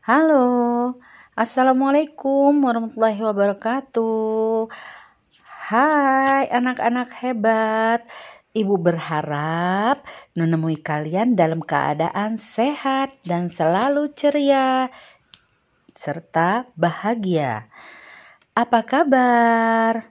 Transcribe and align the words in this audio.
Halo, 0.00 0.96
Assalamualaikum 1.36 2.64
warahmatullahi 2.64 3.20
wabarakatuh. 3.20 4.72
Hai 5.44 6.48
anak-anak 6.48 7.12
hebat. 7.20 8.08
Ibu 8.56 8.80
berharap 8.80 10.00
menemui 10.32 10.80
kalian 10.80 11.36
dalam 11.36 11.60
keadaan 11.60 12.40
sehat 12.40 13.12
dan 13.28 13.52
selalu 13.52 14.08
ceria 14.16 14.88
serta 15.92 16.64
bahagia. 16.80 17.68
Apa 18.56 18.80
kabar? 18.88 20.08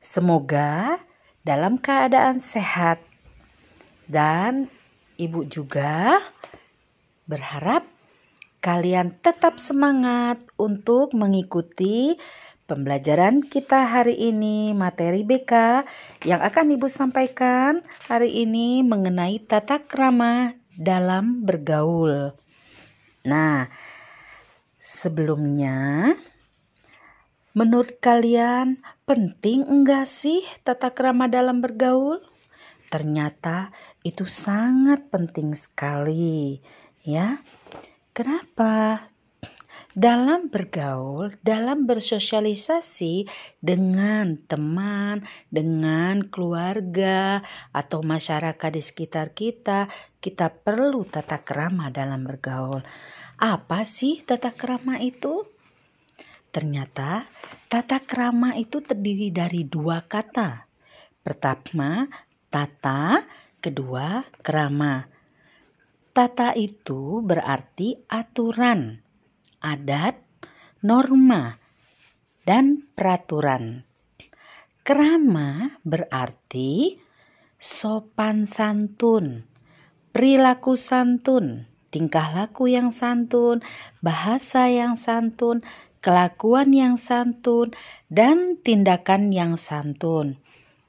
Semoga 0.00 1.04
dalam 1.44 1.76
keadaan 1.76 2.40
sehat 2.40 3.04
dan 4.08 4.72
ibu 5.20 5.44
juga 5.44 6.16
berharap 7.28 7.97
kalian 8.68 9.16
tetap 9.24 9.56
semangat 9.56 10.36
untuk 10.60 11.16
mengikuti 11.16 12.20
pembelajaran 12.68 13.40
kita 13.40 13.88
hari 13.88 14.28
ini 14.28 14.76
materi 14.76 15.24
BK 15.24 15.88
yang 16.28 16.44
akan 16.44 16.76
Ibu 16.76 16.84
sampaikan 16.92 17.80
hari 18.12 18.44
ini 18.44 18.84
mengenai 18.84 19.40
tata 19.40 19.88
krama 19.88 20.52
dalam 20.76 21.48
bergaul. 21.48 22.36
Nah, 23.24 23.72
sebelumnya 24.76 26.12
menurut 27.56 27.96
kalian 28.04 28.84
penting 29.08 29.64
enggak 29.64 30.04
sih 30.04 30.44
tata 30.60 30.92
krama 30.92 31.24
dalam 31.24 31.64
bergaul? 31.64 32.20
Ternyata 32.92 33.72
itu 34.04 34.28
sangat 34.28 35.08
penting 35.08 35.56
sekali, 35.56 36.60
ya. 37.00 37.40
Kenapa? 38.18 39.06
Dalam 39.94 40.50
bergaul, 40.50 41.38
dalam 41.38 41.86
bersosialisasi 41.86 43.30
dengan 43.62 44.42
teman, 44.42 45.22
dengan 45.54 46.26
keluarga, 46.26 47.46
atau 47.70 48.02
masyarakat 48.02 48.70
di 48.74 48.82
sekitar 48.82 49.38
kita, 49.38 49.86
kita 50.18 50.50
perlu 50.50 51.06
tata 51.06 51.46
kerama 51.46 51.94
dalam 51.94 52.26
bergaul. 52.26 52.82
Apa 53.38 53.86
sih 53.86 54.26
tata 54.26 54.50
kerama 54.50 54.98
itu? 54.98 55.46
Ternyata 56.50 57.22
tata 57.70 58.02
kerama 58.02 58.58
itu 58.58 58.82
terdiri 58.82 59.30
dari 59.30 59.62
dua 59.62 60.02
kata. 60.10 60.66
Pertama, 61.22 62.02
tata, 62.50 63.22
kedua, 63.62 64.26
kerama. 64.42 65.17
Tata 66.18 66.50
itu 66.58 67.22
berarti 67.22 67.94
aturan, 68.10 68.98
adat, 69.62 70.18
norma, 70.82 71.54
dan 72.42 72.82
peraturan. 72.90 73.86
Kerama 74.82 75.78
berarti 75.86 76.98
sopan 77.54 78.50
santun, 78.50 79.46
perilaku 80.10 80.74
santun, 80.74 81.70
tingkah 81.94 82.34
laku 82.34 82.66
yang 82.66 82.90
santun, 82.90 83.62
bahasa 84.02 84.66
yang 84.66 84.98
santun, 84.98 85.62
kelakuan 86.02 86.74
yang 86.74 86.98
santun, 86.98 87.70
dan 88.10 88.58
tindakan 88.58 89.30
yang 89.30 89.54
santun. 89.54 90.34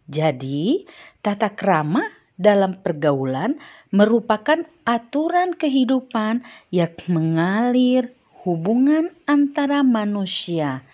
Jadi, 0.10 0.90
tata 1.22 1.54
kerama 1.54 2.19
dalam 2.40 2.80
pergaulan 2.80 3.60
merupakan 3.92 4.64
aturan 4.88 5.60
kehidupan 5.60 6.48
yang 6.72 6.96
mengalir 7.12 8.16
hubungan 8.48 9.12
antara 9.28 9.84
manusia. 9.84 10.88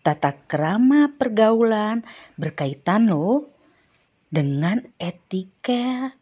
Tata 0.00 0.32
krama 0.48 1.12
pergaulan 1.20 2.08
berkaitan 2.40 3.12
loh 3.12 3.52
dengan 4.32 4.80
etika. 4.96 6.16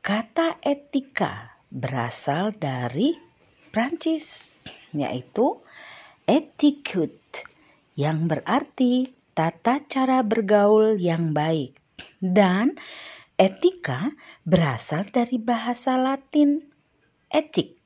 Kata 0.00 0.62
etika 0.62 1.58
berasal 1.68 2.54
dari 2.54 3.18
Prancis 3.74 4.54
yaitu 4.94 5.58
etiquette 6.30 7.46
yang 7.98 8.30
berarti 8.30 9.10
tata 9.34 9.82
cara 9.86 10.22
bergaul 10.22 10.96
yang 10.96 11.34
baik 11.34 11.78
dan 12.22 12.78
Etika 13.40 14.12
berasal 14.44 15.08
dari 15.08 15.40
bahasa 15.40 15.96
Latin 15.96 16.60
etik, 17.32 17.80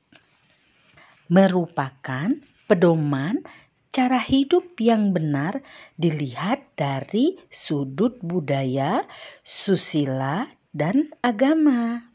merupakan 1.31 2.27
pedoman 2.67 3.39
cara 3.87 4.19
hidup 4.19 4.75
yang 4.83 5.15
benar 5.15 5.63
dilihat 5.95 6.75
dari 6.75 7.39
sudut 7.47 8.19
budaya, 8.19 9.07
susila, 9.47 10.51
dan 10.75 11.07
agama. 11.23 12.11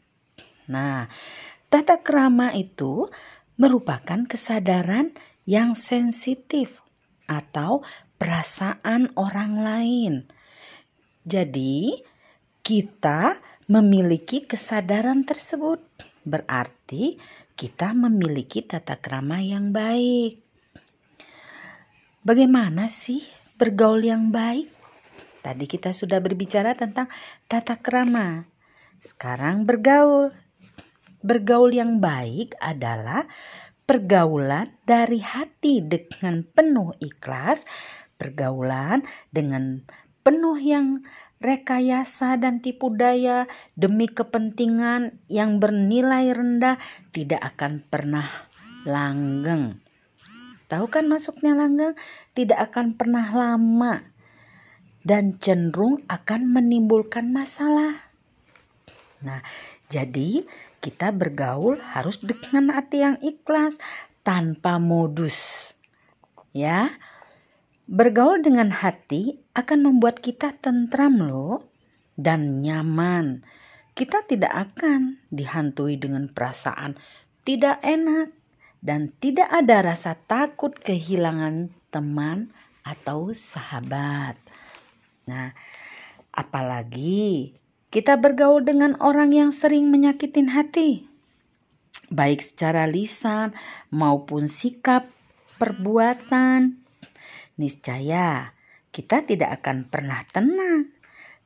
Nah, 0.69 1.09
tata 1.73 1.97
kerama 1.97 2.53
itu 2.53 3.09
merupakan 3.57 4.21
kesadaran 4.29 5.17
yang 5.49 5.73
sensitif 5.73 6.85
atau 7.25 7.81
perasaan 8.21 9.09
orang 9.17 9.57
lain. 9.57 10.13
Jadi, 11.25 12.05
kita 12.71 13.35
memiliki 13.67 14.47
kesadaran 14.47 15.27
tersebut, 15.27 15.83
berarti 16.23 17.19
kita 17.51 17.91
memiliki 17.91 18.63
tata 18.63 18.95
krama 18.95 19.43
yang 19.43 19.75
baik. 19.75 20.39
Bagaimana 22.23 22.87
sih 22.87 23.27
bergaul 23.59 24.07
yang 24.07 24.31
baik? 24.31 24.71
Tadi 25.43 25.67
kita 25.67 25.91
sudah 25.91 26.23
berbicara 26.23 26.71
tentang 26.71 27.11
tata 27.51 27.75
krama. 27.75 28.47
Sekarang 29.03 29.67
bergaul. 29.67 30.31
Bergaul 31.19 31.75
yang 31.75 31.99
baik 31.99 32.55
adalah 32.55 33.27
pergaulan 33.83 34.79
dari 34.87 35.19
hati 35.19 35.83
dengan 35.83 36.47
penuh 36.47 36.95
ikhlas, 37.03 37.67
pergaulan 38.15 39.03
dengan 39.27 39.83
penuh 40.23 40.55
yang 40.55 41.03
rekayasa 41.41 42.37
dan 42.37 42.61
tipu 42.61 42.93
daya 42.93 43.49
demi 43.73 44.05
kepentingan 44.05 45.17
yang 45.25 45.57
bernilai 45.57 46.29
rendah 46.31 46.77
tidak 47.11 47.41
akan 47.57 47.81
pernah 47.81 48.29
langgeng. 48.85 49.81
Tahu 50.69 50.85
kan 50.87 51.09
masuknya 51.09 51.57
langgeng? 51.57 51.97
Tidak 52.31 52.55
akan 52.55 52.95
pernah 52.95 53.27
lama 53.33 54.11
dan 55.01 55.37
cenderung 55.41 56.05
akan 56.05 56.47
menimbulkan 56.47 57.33
masalah. 57.33 58.05
Nah, 59.25 59.41
jadi 59.89 60.45
kita 60.81 61.13
bergaul 61.13 61.77
harus 61.93 62.21
dengan 62.21 62.73
hati 62.73 63.05
yang 63.05 63.17
ikhlas 63.21 63.77
tanpa 64.21 64.77
modus. 64.77 65.73
Ya, 66.53 66.97
Bergaul 67.91 68.39
dengan 68.39 68.71
hati 68.71 69.43
akan 69.51 69.83
membuat 69.83 70.23
kita 70.23 70.55
tentram 70.63 71.19
loh 71.19 71.67
dan 72.15 72.63
nyaman. 72.63 73.43
Kita 73.91 74.23
tidak 74.23 74.71
akan 74.71 75.19
dihantui 75.27 75.99
dengan 75.99 76.31
perasaan 76.31 76.95
tidak 77.41 77.81
enak 77.81 78.33
dan 78.81 79.13
tidak 79.21 79.49
ada 79.49 79.93
rasa 79.93 80.17
takut 80.17 80.73
kehilangan 80.77 81.73
teman 81.93 82.53
atau 82.81 83.33
sahabat. 83.33 84.37
Nah, 85.29 85.53
apalagi 86.33 87.53
kita 87.93 88.17
bergaul 88.17 88.65
dengan 88.65 88.97
orang 89.03 89.35
yang 89.35 89.51
sering 89.53 89.91
menyakitin 89.93 90.49
hati, 90.53 91.05
baik 92.09 92.41
secara 92.41 92.89
lisan 92.89 93.53
maupun 93.93 94.49
sikap, 94.49 95.05
perbuatan, 95.61 96.80
niscaya 97.61 98.57
kita 98.89 99.23
tidak 99.23 99.61
akan 99.61 99.87
pernah 99.87 100.25
tenang 100.27 100.91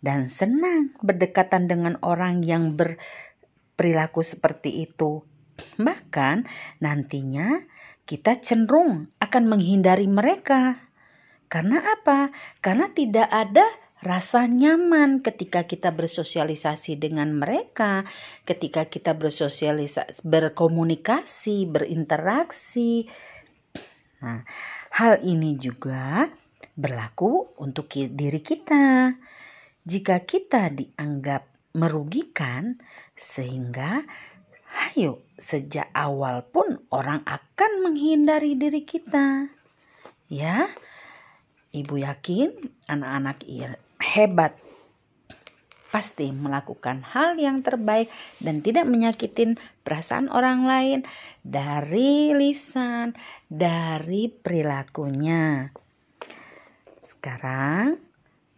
dan 0.01 0.31
senang 0.31 0.95
berdekatan 1.03 1.67
dengan 1.69 1.99
orang 2.01 2.41
yang 2.41 2.73
berperilaku 2.73 4.25
seperti 4.25 4.87
itu. 4.87 5.21
Bahkan 5.77 6.47
nantinya 6.81 7.59
kita 8.05 8.41
cenderung 8.41 9.09
akan 9.21 9.43
menghindari 9.49 10.05
mereka. 10.09 10.89
Karena 11.49 11.81
apa? 11.81 12.33
Karena 12.61 12.89
tidak 12.93 13.29
ada 13.29 13.65
rasa 14.05 14.45
nyaman 14.45 15.25
ketika 15.25 15.65
kita 15.65 15.89
bersosialisasi 15.89 17.01
dengan 17.01 17.33
mereka, 17.33 18.05
ketika 18.45 18.85
kita 18.85 19.17
bersosialisasi, 19.17 20.21
berkomunikasi, 20.25 21.65
berinteraksi. 21.65 23.09
Nah, 24.21 24.45
Hal 24.95 25.19
ini 25.27 25.59
juga 25.59 26.31
berlaku 26.79 27.51
untuk 27.59 27.91
diri 27.91 28.39
kita. 28.39 29.11
Jika 29.83 30.23
kita 30.23 30.71
dianggap 30.71 31.75
merugikan, 31.75 32.79
sehingga 33.11 34.07
Ayo, 34.75 35.23
sejak 35.39 35.87
awal 35.95 36.43
pun 36.51 36.83
orang 36.91 37.23
akan 37.23 37.71
menghindari 37.79 38.59
diri 38.59 38.83
kita. 38.83 39.47
Ya, 40.27 40.67
ibu 41.71 41.95
yakin 41.95 42.51
anak-anak 42.91 43.39
hebat 44.03 44.59
pasti 45.89 46.33
melakukan 46.33 47.05
hal 47.05 47.37
yang 47.37 47.61
terbaik 47.61 48.09
dan 48.41 48.59
tidak 48.65 48.89
menyakitin 48.89 49.55
perasaan 49.85 50.27
orang 50.33 50.65
lain 50.65 50.99
dari 51.45 52.33
lisan, 52.33 53.13
dari 53.47 54.27
perilakunya. 54.27 55.69
Sekarang, 57.05 58.01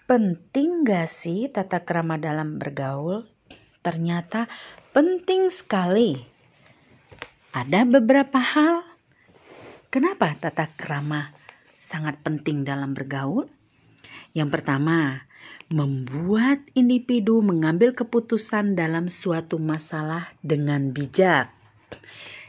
penting 0.08 0.88
gak 0.88 1.12
sih 1.12 1.52
tata 1.52 1.84
kerama 1.84 2.16
dalam 2.16 2.56
bergaul? 2.56 3.28
Ternyata 3.84 4.48
penting 4.96 5.52
sekali. 5.52 6.16
Ada 7.52 7.84
beberapa 7.84 8.40
hal. 8.40 8.88
Kenapa 9.92 10.32
tata 10.40 10.68
kerama 10.80 11.32
sangat 11.76 12.20
penting 12.24 12.64
dalam 12.64 12.96
bergaul? 12.96 13.52
Yang 14.32 14.60
pertama, 14.60 15.27
membuat 15.68 16.64
individu 16.74 17.44
mengambil 17.44 17.92
keputusan 17.92 18.80
dalam 18.80 19.12
suatu 19.12 19.60
masalah 19.60 20.32
dengan 20.40 20.96
bijak. 20.96 21.52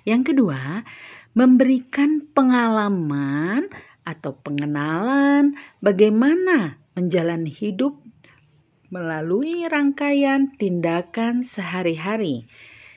Yang 0.06 0.32
kedua, 0.34 0.86
memberikan 1.34 2.24
pengalaman 2.30 3.68
atau 4.06 4.32
pengenalan 4.40 5.52
bagaimana 5.84 6.80
menjalani 6.96 7.52
hidup 7.52 8.00
melalui 8.88 9.68
rangkaian 9.68 10.56
tindakan 10.56 11.44
sehari-hari. 11.44 12.48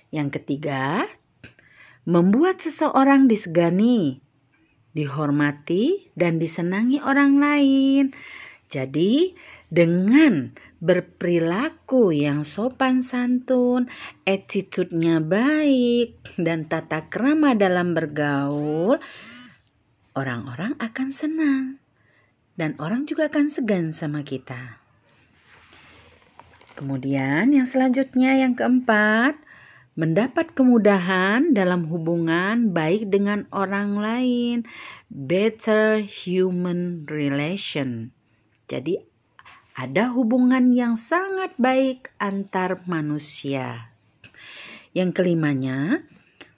Yang 0.09 0.39
ketiga, 0.39 1.03
membuat 2.07 2.63
seseorang 2.63 3.27
disegani, 3.27 4.23
dihormati, 4.95 6.11
dan 6.15 6.39
disenangi 6.39 7.03
orang 7.03 7.37
lain. 7.37 8.03
Jadi, 8.71 9.35
dengan 9.71 10.51
berperilaku 10.83 12.11
yang 12.11 12.43
sopan 12.43 12.99
santun, 12.99 13.87
attitude-nya 14.27 15.23
baik, 15.23 16.19
dan 16.35 16.67
tata 16.67 17.07
krama 17.07 17.55
dalam 17.55 17.95
bergaul, 17.95 18.99
orang-orang 20.11 20.75
akan 20.75 21.09
senang. 21.09 21.65
Dan 22.59 22.75
orang 22.83 23.07
juga 23.07 23.31
akan 23.31 23.47
segan 23.47 23.95
sama 23.95 24.27
kita. 24.27 24.83
Kemudian 26.75 27.55
yang 27.55 27.63
selanjutnya 27.63 28.43
yang 28.43 28.59
keempat, 28.59 29.39
mendapat 29.95 30.51
kemudahan 30.51 31.55
dalam 31.55 31.87
hubungan 31.87 32.75
baik 32.75 33.07
dengan 33.07 33.47
orang 33.55 33.95
lain, 33.95 34.57
better 35.07 36.03
human 36.03 37.07
relation. 37.07 38.11
Jadi 38.67 39.10
ada 39.81 40.13
hubungan 40.13 40.77
yang 40.77 40.93
sangat 40.93 41.57
baik 41.57 42.13
antar 42.21 42.85
manusia. 42.85 43.89
Yang 44.93 45.17
kelimanya, 45.17 46.05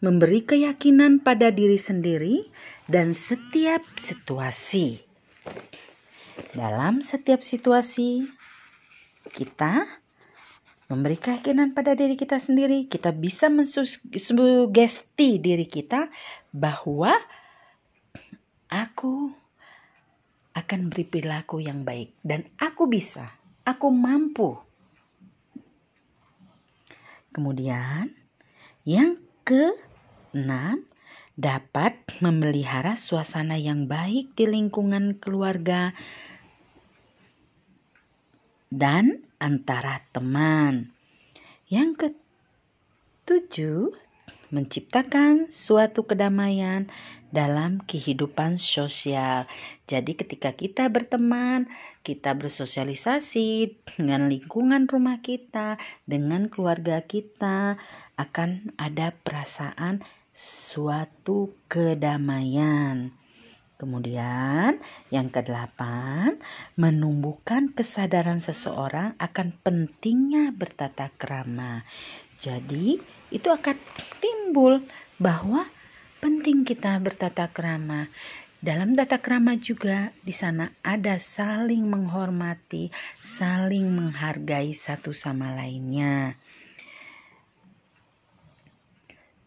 memberi 0.03 0.43
keyakinan 0.43 1.23
pada 1.23 1.47
diri 1.47 1.79
sendiri 1.79 2.51
dan 2.91 3.15
setiap 3.15 3.79
situasi. 3.95 4.99
Dalam 6.51 6.99
setiap 6.99 7.39
situasi, 7.39 8.27
kita 9.31 9.87
memberi 10.91 11.15
keyakinan 11.15 11.71
pada 11.71 11.95
diri 11.95 12.19
kita 12.19 12.43
sendiri. 12.43 12.91
Kita 12.91 13.15
bisa 13.15 13.47
mensugesti 13.47 15.39
diri 15.39 15.63
kita 15.63 16.11
bahwa 16.51 17.15
aku 18.67 19.42
akan 20.53 20.89
beri 20.93 21.05
perilaku 21.05 21.61
yang 21.61 21.81
baik 21.81 22.13
dan 22.21 22.45
aku 22.61 22.85
bisa, 22.85 23.33
aku 23.65 23.89
mampu. 23.89 24.57
Kemudian 27.33 28.13
yang 28.85 29.17
keenam 29.41 30.85
dapat 31.33 31.97
memelihara 32.21 32.93
suasana 32.93 33.57
yang 33.57 33.89
baik 33.89 34.37
di 34.37 34.45
lingkungan 34.45 35.17
keluarga 35.17 35.97
dan 38.69 39.25
antara 39.41 40.05
teman. 40.13 40.93
Yang 41.65 42.13
ketujuh 43.25 44.02
menciptakan 44.53 45.49
suatu 45.49 46.05
kedamaian 46.05 46.85
dalam 47.33 47.81
kehidupan 47.81 48.61
sosial. 48.61 49.49
Jadi 49.89 50.13
ketika 50.13 50.53
kita 50.53 50.85
berteman, 50.93 51.65
kita 52.05 52.37
bersosialisasi 52.37 53.81
dengan 53.97 54.29
lingkungan 54.29 54.85
rumah 54.85 55.25
kita, 55.25 55.81
dengan 56.05 56.53
keluarga 56.53 57.01
kita, 57.01 57.81
akan 58.21 58.77
ada 58.77 59.17
perasaan 59.25 60.05
suatu 60.29 61.57
kedamaian. 61.65 63.17
Kemudian 63.81 64.79
yang 65.09 65.27
kedelapan, 65.33 66.39
menumbuhkan 66.77 67.73
kesadaran 67.73 68.39
seseorang 68.39 69.17
akan 69.17 69.57
pentingnya 69.65 70.53
bertata 70.53 71.09
krama. 71.19 71.83
Jadi 72.39 73.01
itu 73.33 73.49
akan 73.49 73.73
timbul 74.21 74.85
bahwa 75.17 75.65
penting 76.21 76.61
kita 76.61 77.01
bertata 77.01 77.49
krama. 77.49 78.13
Dalam 78.63 78.95
tata 78.95 79.19
krama 79.19 79.59
juga 79.59 80.15
di 80.23 80.31
sana 80.31 80.71
ada 80.85 81.19
saling 81.19 81.83
menghormati, 81.83 82.87
saling 83.19 83.91
menghargai 83.91 84.71
satu 84.71 85.11
sama 85.11 85.51
lainnya. 85.51 86.39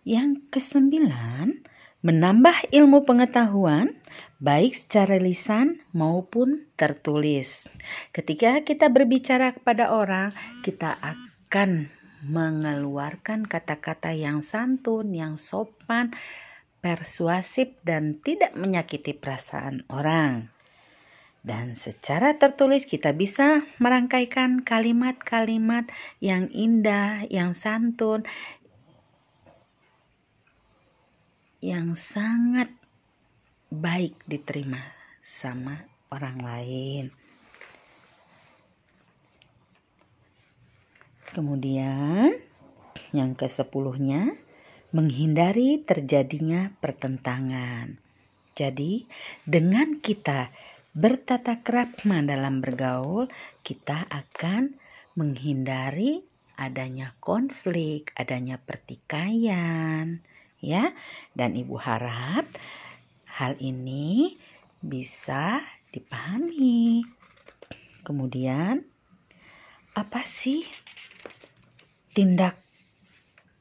Yang 0.04 0.44
kesembilan, 0.52 1.64
menambah 2.04 2.68
ilmu 2.76 3.08
pengetahuan 3.08 3.96
baik 4.36 4.76
secara 4.76 5.16
lisan 5.16 5.80
maupun 5.96 6.68
tertulis. 6.76 7.72
Ketika 8.12 8.60
kita 8.68 8.92
berbicara 8.92 9.56
kepada 9.56 9.96
orang, 9.96 10.36
kita 10.60 11.00
akan 11.00 11.95
mengeluarkan 12.26 13.46
kata-kata 13.46 14.10
yang 14.10 14.42
santun, 14.42 15.14
yang 15.14 15.38
sopan, 15.38 16.10
persuasif, 16.82 17.78
dan 17.86 18.18
tidak 18.18 18.58
menyakiti 18.58 19.14
perasaan 19.14 19.86
orang. 19.86 20.50
Dan 21.46 21.78
secara 21.78 22.34
tertulis 22.42 22.90
kita 22.90 23.14
bisa 23.14 23.62
merangkaikan 23.78 24.66
kalimat-kalimat 24.66 25.86
yang 26.18 26.50
indah, 26.50 27.22
yang 27.30 27.54
santun, 27.54 28.26
yang 31.62 31.94
sangat 31.94 32.74
baik 33.70 34.18
diterima 34.26 34.82
sama 35.22 35.86
orang 36.10 36.38
lain. 36.42 37.25
Kemudian 41.36 42.32
yang 43.12 43.36
ke-10-nya 43.36 44.32
menghindari 44.96 45.84
terjadinya 45.84 46.72
pertentangan. 46.80 48.00
Jadi, 48.56 49.04
dengan 49.44 50.00
kita 50.00 50.48
bertata 50.96 51.60
krama 51.60 52.24
dalam 52.24 52.64
bergaul, 52.64 53.28
kita 53.60 54.08
akan 54.08 54.80
menghindari 55.12 56.24
adanya 56.56 57.12
konflik, 57.20 58.16
adanya 58.16 58.56
pertikaian, 58.56 60.24
ya. 60.64 60.88
Dan 61.36 61.52
Ibu 61.52 61.76
harap 61.76 62.48
hal 63.28 63.60
ini 63.60 64.40
bisa 64.80 65.60
dipahami. 65.92 67.04
Kemudian, 68.08 68.88
apa 69.92 70.24
sih 70.24 70.64
tindak 72.16 72.56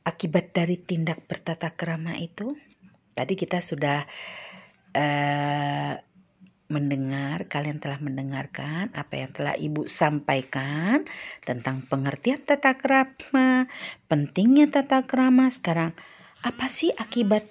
akibat 0.07 0.55
dari 0.55 0.79
tindak 0.79 1.27
bertata 1.27 1.75
kerama 1.75 2.15
itu 2.15 2.55
tadi 3.11 3.35
kita 3.35 3.59
sudah 3.59 4.07
uh, 4.95 5.93
mendengar 6.71 7.51
kalian 7.51 7.83
telah 7.83 7.99
mendengarkan 7.99 8.95
apa 8.95 9.13
yang 9.19 9.35
telah 9.35 9.59
ibu 9.59 9.91
sampaikan 9.91 11.03
tentang 11.43 11.83
pengertian 11.83 12.39
tata 12.47 12.79
kerama 12.79 13.67
pentingnya 14.07 14.71
tata 14.71 15.03
kerama 15.03 15.51
sekarang 15.51 15.91
apa 16.39 16.65
sih 16.71 16.95
akibat 16.95 17.43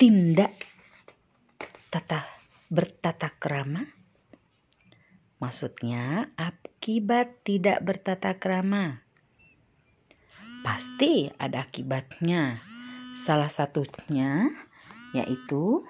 tindak 0.00 0.56
tata 1.92 2.24
bertata 2.72 3.36
kerama 3.36 3.84
maksudnya 5.44 6.32
akibat 6.40 7.44
tidak 7.44 7.84
bertata 7.84 8.40
kerama 8.40 9.06
pasti 10.62 11.30
ada 11.38 11.64
akibatnya. 11.66 12.58
Salah 13.18 13.50
satunya 13.50 14.46
yaitu 15.16 15.82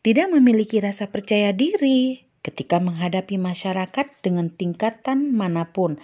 tidak 0.00 0.32
memiliki 0.32 0.80
rasa 0.80 1.12
percaya 1.12 1.52
diri 1.52 2.24
ketika 2.40 2.80
menghadapi 2.80 3.36
masyarakat 3.36 4.06
dengan 4.24 4.48
tingkatan 4.48 5.36
mana 5.36 5.68
pun. 5.68 6.00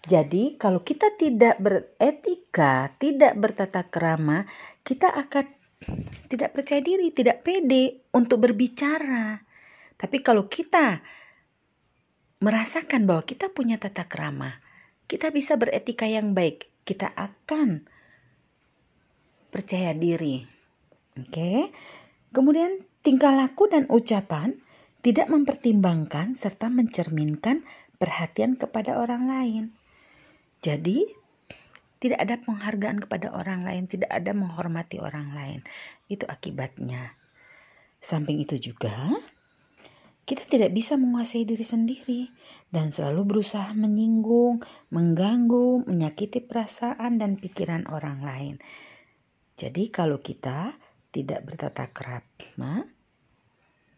Jadi, 0.00 0.56
kalau 0.56 0.80
kita 0.80 1.12
tidak 1.20 1.60
beretika, 1.60 2.88
tidak 2.96 3.36
bertata 3.36 3.84
kerama, 3.84 4.48
kita 4.80 5.12
akan 5.12 5.44
tidak 6.30 6.56
percaya 6.56 6.80
diri, 6.80 7.12
tidak 7.12 7.44
pede 7.44 8.08
untuk 8.16 8.40
berbicara. 8.48 9.44
Tapi 10.00 10.24
kalau 10.24 10.48
kita 10.48 11.04
merasakan 12.40 13.04
bahwa 13.04 13.26
kita 13.28 13.52
punya 13.52 13.76
tata 13.76 14.08
kerama, 14.08 14.56
kita 15.04 15.28
bisa 15.28 15.60
beretika 15.60 16.08
yang 16.08 16.32
baik, 16.32 16.72
kita 16.90 17.14
akan 17.14 17.86
percaya 19.54 19.94
diri. 19.94 20.42
Oke. 21.14 21.70
Kemudian 22.34 22.82
tingkah 23.06 23.30
laku 23.30 23.70
dan 23.70 23.86
ucapan 23.86 24.58
tidak 25.06 25.30
mempertimbangkan 25.30 26.34
serta 26.34 26.66
mencerminkan 26.66 27.62
perhatian 28.02 28.58
kepada 28.58 28.98
orang 28.98 29.30
lain. 29.30 29.64
Jadi, 30.66 31.06
tidak 32.02 32.18
ada 32.26 32.36
penghargaan 32.42 32.98
kepada 33.06 33.30
orang 33.30 33.62
lain, 33.62 33.86
tidak 33.86 34.10
ada 34.10 34.34
menghormati 34.34 34.98
orang 34.98 35.30
lain. 35.30 35.60
Itu 36.10 36.26
akibatnya. 36.26 37.14
Samping 38.02 38.42
itu 38.42 38.58
juga, 38.58 39.14
kita 40.30 40.46
tidak 40.46 40.70
bisa 40.70 40.94
menguasai 40.94 41.42
diri 41.42 41.66
sendiri 41.66 42.30
dan 42.70 42.94
selalu 42.94 43.26
berusaha 43.26 43.74
menyinggung, 43.74 44.62
mengganggu, 44.94 45.82
menyakiti 45.90 46.38
perasaan 46.38 47.18
dan 47.18 47.34
pikiran 47.34 47.90
orang 47.90 48.22
lain. 48.22 48.54
Jadi 49.58 49.90
kalau 49.90 50.22
kita 50.22 50.78
tidak 51.10 51.50
bertata 51.50 51.90
krama, 51.90 52.86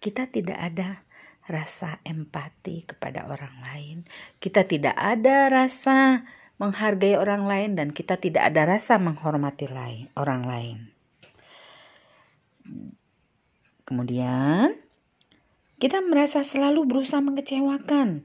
kita 0.01 0.33
tidak 0.33 0.57
ada 0.57 1.05
rasa 1.45 2.01
empati 2.01 2.89
kepada 2.89 3.29
orang 3.29 3.53
lain. 3.61 3.97
Kita 4.41 4.65
tidak 4.65 4.97
ada 4.97 5.53
rasa 5.53 6.25
menghargai 6.57 7.21
orang 7.21 7.45
lain 7.45 7.77
dan 7.77 7.93
kita 7.93 8.17
tidak 8.17 8.49
ada 8.49 8.73
rasa 8.73 8.97
menghormati 8.97 9.69
lain, 9.69 10.09
orang 10.17 10.43
lain. 10.49 10.79
Kemudian 13.85 14.82
kita 15.83 15.99
merasa 15.99 16.47
selalu 16.47 16.87
berusaha 16.87 17.19
mengecewakan, 17.19 18.23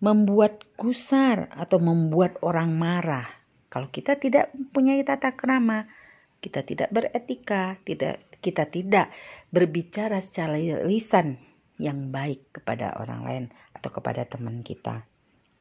membuat 0.00 0.64
gusar 0.80 1.52
atau 1.52 1.76
membuat 1.76 2.40
orang 2.40 2.72
marah. 2.72 3.28
Kalau 3.68 3.92
kita 3.92 4.16
tidak 4.16 4.48
punya 4.72 4.96
tata 5.04 5.36
krama, 5.36 5.92
kita 6.40 6.64
tidak 6.64 6.88
beretika, 6.88 7.76
tidak 7.84 8.24
kita 8.40 8.64
tidak 8.72 9.12
berbicara 9.52 10.24
secara 10.24 10.56
lisan 10.88 11.36
yang 11.76 12.08
baik 12.08 12.56
kepada 12.56 12.96
orang 12.96 13.20
lain 13.28 13.44
atau 13.76 13.92
kepada 13.92 14.24
teman 14.24 14.64
kita. 14.64 15.04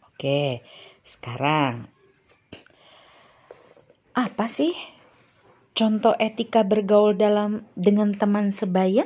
Oke, 0.08 0.64
sekarang 1.04 1.92
apa 4.16 4.48
sih 4.48 4.72
contoh 5.76 6.16
etika 6.16 6.64
bergaul 6.64 7.20
dalam 7.20 7.68
dengan 7.76 8.16
teman 8.16 8.56
sebaya? 8.56 9.04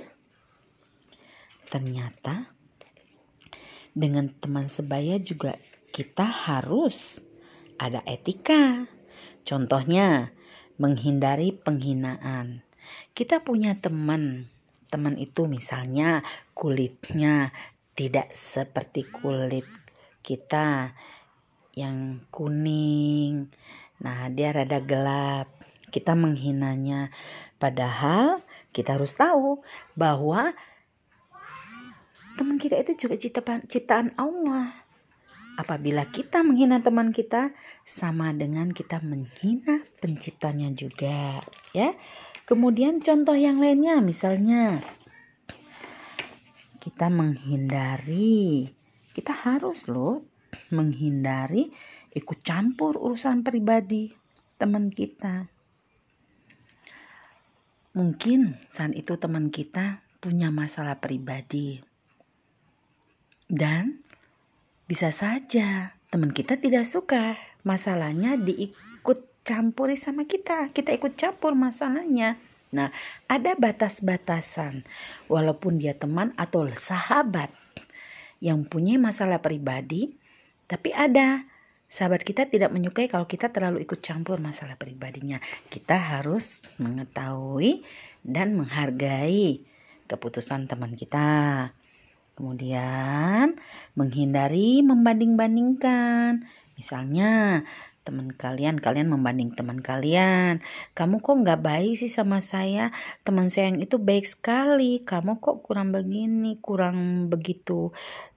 Ternyata 1.69 2.49
dengan 3.93 4.29
teman 4.29 4.67
sebaya 4.69 5.21
juga 5.21 5.55
kita 5.93 6.25
harus 6.25 7.25
ada 7.77 8.03
etika. 8.05 8.85
Contohnya, 9.45 10.33
menghindari 10.81 11.55
penghinaan. 11.55 12.61
Kita 13.13 13.41
punya 13.45 13.77
teman, 13.77 14.49
teman 14.89 15.15
itu 15.15 15.45
misalnya 15.45 16.25
kulitnya 16.57 17.53
tidak 17.93 18.33
seperti 18.33 19.05
kulit 19.05 19.65
kita 20.25 20.93
yang 21.77 22.25
kuning, 22.33 23.49
Nah, 23.99 24.31
dia 24.31 24.55
rada 24.55 24.79
gelap. 24.79 25.47
Kita 25.91 26.15
menghinanya. 26.15 27.11
Padahal 27.59 28.39
kita 28.71 28.95
harus 28.95 29.11
tahu 29.11 29.59
bahwa 29.97 30.55
kita 32.59 32.75
itu 32.83 33.07
juga 33.07 33.15
ciptaan, 33.15 33.63
ciptaan 33.63 34.11
Allah. 34.19 34.75
Apabila 35.55 36.03
kita 36.07 36.43
menghina 36.43 36.83
teman 36.83 37.15
kita, 37.15 37.51
sama 37.87 38.31
dengan 38.35 38.71
kita 38.71 38.99
menghina 39.03 39.83
penciptanya 39.99 40.71
juga, 40.75 41.43
ya. 41.71 41.95
Kemudian 42.43 42.99
contoh 42.99 43.35
yang 43.35 43.59
lainnya, 43.59 43.99
misalnya 44.03 44.79
kita 46.79 47.11
menghindari, 47.11 48.71
kita 49.11 49.35
harus 49.35 49.91
loh 49.91 50.23
menghindari 50.71 51.69
ikut 52.15 52.39
campur 52.41 52.95
urusan 52.95 53.43
pribadi 53.43 54.15
teman 54.55 54.89
kita. 54.89 55.51
Mungkin 57.93 58.55
saat 58.71 58.95
itu 58.95 59.19
teman 59.19 59.51
kita 59.51 60.05
punya 60.23 60.51
masalah 60.55 61.03
pribadi. 61.03 61.88
Dan 63.49 64.05
bisa 64.85 65.09
saja 65.09 65.97
teman 66.13 66.29
kita 66.29 66.61
tidak 66.61 66.85
suka 66.85 67.37
masalahnya 67.65 68.37
diikut 68.37 69.25
campuri 69.41 69.97
sama 69.97 70.29
kita. 70.29 70.69
Kita 70.69 70.93
ikut 70.93 71.17
campur 71.17 71.57
masalahnya. 71.57 72.37
Nah, 72.69 72.93
ada 73.25 73.57
batas-batasan. 73.57 74.85
Walaupun 75.25 75.81
dia 75.81 75.97
teman 75.97 76.37
atau 76.37 76.69
sahabat 76.69 77.49
yang 78.37 78.63
punya 78.69 79.01
masalah 79.01 79.41
pribadi, 79.41 80.13
tapi 80.69 80.93
ada 80.93 81.49
sahabat 81.89 82.21
kita 82.21 82.45
tidak 82.45 82.69
menyukai 82.69 83.09
kalau 83.09 83.25
kita 83.25 83.49
terlalu 83.49 83.81
ikut 83.81 84.05
campur 84.05 84.37
masalah 84.37 84.77
pribadinya. 84.77 85.41
Kita 85.73 85.97
harus 85.97 86.61
mengetahui 86.77 87.81
dan 88.21 88.53
menghargai 88.53 89.65
keputusan 90.05 90.69
teman 90.69 90.93
kita. 90.93 91.73
Kemudian 92.39 93.59
menghindari 93.99 94.79
membanding-bandingkan. 94.79 96.47
Misalnya 96.79 97.67
teman 98.07 98.31
kalian, 98.31 98.79
kalian 98.79 99.11
membanding 99.11 99.51
teman 99.51 99.83
kalian. 99.83 100.63
Kamu 100.95 101.19
kok 101.19 101.35
nggak 101.35 101.59
baik 101.59 101.99
sih 101.99 102.07
sama 102.07 102.39
saya? 102.39 102.95
Teman 103.27 103.51
saya 103.51 103.75
yang 103.75 103.83
itu 103.83 103.99
baik 103.99 104.23
sekali. 104.23 105.03
Kamu 105.03 105.43
kok 105.43 105.67
kurang 105.67 105.91
begini, 105.91 106.55
kurang 106.63 107.27
begitu 107.27 107.91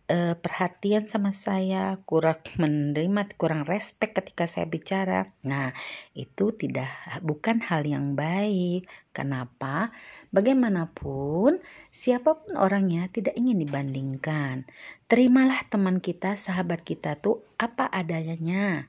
uh, 0.08 0.34
perhatian 0.38 1.06
sama 1.06 1.30
saya, 1.36 2.00
kurang 2.08 2.40
menerima, 2.62 3.34
kurang 3.38 3.62
respect 3.68 4.18
ketika 4.18 4.48
saya 4.48 4.66
bicara. 4.66 5.30
Nah, 5.46 5.70
itu 6.16 6.50
tidak 6.56 6.90
bukan 7.22 7.62
hal 7.62 7.86
yang 7.86 8.18
baik. 8.18 8.88
Kenapa? 9.12 9.92
Bagaimanapun, 10.32 11.60
siapa 11.92 12.40
pun 12.40 12.56
orangnya 12.56 13.06
tidak 13.12 13.36
ingin 13.36 13.60
dibandingkan. 13.62 14.64
Terimalah 15.06 15.68
teman 15.68 16.00
kita, 16.00 16.40
sahabat 16.40 16.80
kita 16.82 17.20
tuh 17.20 17.44
apa 17.60 17.86
adanya 17.92 18.88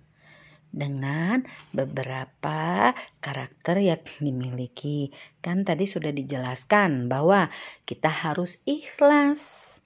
dengan 0.73 1.45
beberapa 1.69 2.91
karakter 3.21 3.77
yang 3.77 4.01
dimiliki. 4.17 5.13
Kan 5.45 5.61
tadi 5.61 5.85
sudah 5.85 6.09
dijelaskan 6.09 7.05
bahwa 7.05 7.53
kita 7.85 8.09
harus 8.09 8.65
ikhlas 8.65 9.82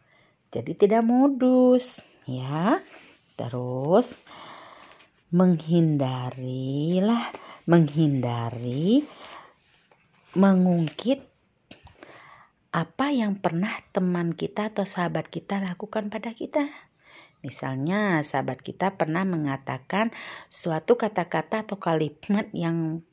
jadi 0.52 0.72
tidak 0.74 1.04
modus 1.04 2.04
ya. 2.28 2.82
Terus 3.38 4.24
menghindarilah 5.30 7.30
menghindari 7.68 9.04
mengungkit 10.34 11.28
apa 12.72 13.10
yang 13.10 13.42
pernah 13.42 13.74
teman 13.92 14.38
kita 14.38 14.72
atau 14.72 14.86
sahabat 14.86 15.28
kita 15.28 15.60
lakukan 15.60 16.14
pada 16.14 16.32
kita. 16.32 16.70
Misalnya, 17.42 18.22
sahabat 18.26 18.62
kita 18.62 18.98
pernah 18.98 19.26
mengatakan 19.26 20.14
suatu 20.50 20.98
kata-kata 20.98 21.66
atau 21.66 21.78
kalimat 21.78 22.50
yang 22.54 23.06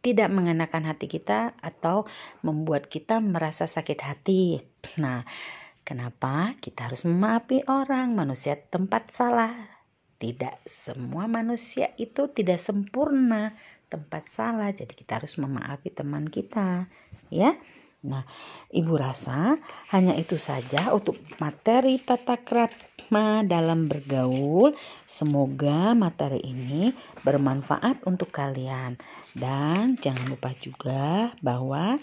tidak 0.00 0.30
mengenakan 0.30 0.86
hati 0.86 1.10
kita 1.10 1.58
atau 1.58 2.06
membuat 2.46 2.86
kita 2.86 3.18
merasa 3.18 3.66
sakit 3.66 4.00
hati. 4.00 4.62
Nah, 5.02 5.26
Kenapa 5.86 6.58
kita 6.58 6.90
harus 6.90 7.06
memaafin 7.06 7.62
orang? 7.70 8.10
Manusia 8.10 8.58
tempat 8.58 9.14
salah. 9.14 9.54
Tidak 10.18 10.66
semua 10.66 11.30
manusia 11.30 11.94
itu 11.94 12.26
tidak 12.34 12.58
sempurna 12.58 13.54
tempat 13.86 14.26
salah. 14.26 14.74
Jadi 14.74 14.98
kita 14.98 15.22
harus 15.22 15.38
memaafin 15.38 15.94
teman 15.94 16.26
kita, 16.26 16.90
ya. 17.30 17.54
Nah, 18.02 18.26
Ibu 18.70 18.98
rasa 18.98 19.62
hanya 19.94 20.18
itu 20.18 20.42
saja 20.42 20.90
untuk 20.90 21.22
materi 21.38 22.02
tata 22.02 22.38
krama 22.38 23.46
dalam 23.46 23.86
bergaul. 23.86 24.74
Semoga 25.06 25.94
materi 25.94 26.42
ini 26.42 26.90
bermanfaat 27.22 28.02
untuk 28.10 28.34
kalian. 28.34 28.98
Dan 29.34 29.98
jangan 30.02 30.34
lupa 30.34 30.50
juga 30.58 31.30
bahwa 31.42 31.94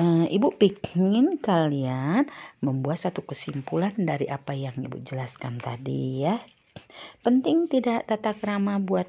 Ibu 0.00 0.56
ingin 0.56 1.36
kalian 1.36 2.24
membuat 2.64 3.04
satu 3.04 3.20
kesimpulan 3.26 3.92
dari 4.00 4.24
apa 4.32 4.56
yang 4.56 4.80
Ibu 4.80 4.96
jelaskan 5.04 5.60
tadi 5.60 6.24
ya. 6.24 6.40
Penting 7.20 7.68
tidak 7.68 8.08
tata 8.08 8.32
krama 8.32 8.80
buat 8.80 9.08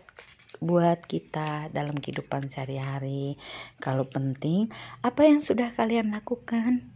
buat 0.59 0.99
kita 1.07 1.71
dalam 1.71 1.95
kehidupan 1.95 2.51
sehari-hari. 2.51 3.39
Kalau 3.79 4.03
penting, 4.05 4.67
apa 4.99 5.23
yang 5.23 5.39
sudah 5.39 5.71
kalian 5.73 6.11
lakukan? 6.11 6.91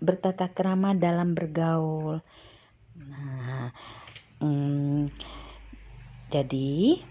Bertata 0.00 0.48
kerama 0.50 0.96
dalam 0.96 1.36
bergaul. 1.36 2.24
Nah, 2.96 3.70
hmm, 4.40 5.06
jadi 6.32 7.02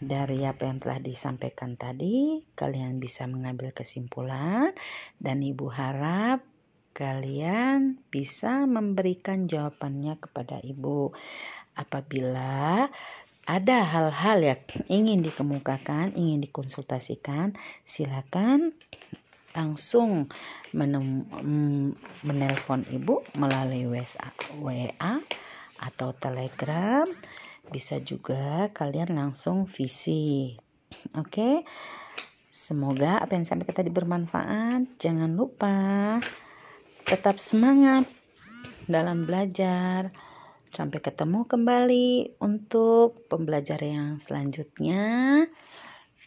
dari 0.00 0.44
apa 0.44 0.68
yang 0.68 0.78
telah 0.82 1.00
disampaikan 1.00 1.74
tadi, 1.80 2.44
kalian 2.52 3.00
bisa 3.00 3.24
mengambil 3.24 3.72
kesimpulan, 3.72 4.76
dan 5.16 5.40
ibu 5.40 5.72
harap 5.72 6.44
kalian 6.96 8.00
bisa 8.08 8.64
memberikan 8.64 9.44
jawabannya 9.44 10.16
kepada 10.16 10.64
ibu 10.64 11.12
apabila 11.76 12.88
ada 13.46 13.76
hal-hal 13.86 14.38
yang 14.42 14.60
ingin 14.90 15.20
dikemukakan, 15.22 16.16
ingin 16.18 16.42
dikonsultasikan, 16.42 17.54
silakan 17.86 18.74
langsung 19.54 20.26
menem, 20.74 21.24
menelpon 22.26 22.82
ibu 22.90 23.22
melalui 23.38 23.86
WA 23.86 25.14
atau 25.78 26.08
Telegram. 26.16 27.06
Bisa 27.70 27.98
juga 28.02 28.70
kalian 28.70 29.14
langsung 29.16 29.66
visi. 29.66 30.54
Oke. 31.18 31.66
Semoga 32.46 33.20
apa 33.20 33.36
yang 33.36 33.44
sampai 33.44 33.68
tadi 33.68 33.92
bermanfaat. 33.92 34.96
Jangan 34.96 35.36
lupa 35.36 35.76
tetap 37.04 37.36
semangat 37.36 38.08
dalam 38.88 39.28
belajar. 39.28 40.14
Sampai 40.72 41.00
ketemu 41.00 41.48
kembali 41.48 42.36
untuk 42.40 43.28
pembelajaran 43.32 43.92
yang 43.92 44.12
selanjutnya. 44.20 45.44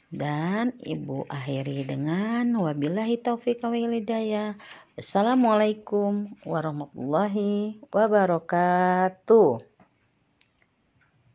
Dan 0.10 0.74
Ibu 0.82 1.30
akhiri 1.30 1.86
dengan 1.86 2.50
wabillahi 2.58 3.22
taufiq 3.22 3.62
wa 3.62 3.78
hidayah. 3.78 4.58
Assalamualaikum 4.98 6.34
warahmatullahi 6.50 7.78
wabarakatuh. 7.94 9.69